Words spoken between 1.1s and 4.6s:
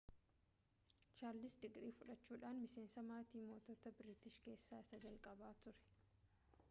chaarlis digirii fudhachuudhan miseensa maatii moototaa biriitish